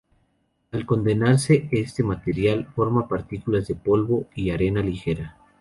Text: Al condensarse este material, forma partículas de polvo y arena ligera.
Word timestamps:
Al 0.71 0.83
condensarse 0.87 1.69
este 1.71 2.01
material, 2.01 2.65
forma 2.65 3.07
partículas 3.07 3.67
de 3.67 3.75
polvo 3.75 4.25
y 4.33 4.49
arena 4.49 4.81
ligera. 4.81 5.37